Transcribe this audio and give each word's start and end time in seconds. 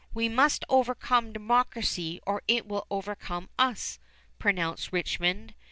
"We 0.15 0.29
must 0.29 0.65
overcome 0.67 1.31
democracy 1.31 2.19
or 2.25 2.41
it 2.47 2.65
will 2.65 2.87
overcome 2.89 3.51
us," 3.59 3.99
pronounced 4.39 4.91
Richmond. 4.91 5.53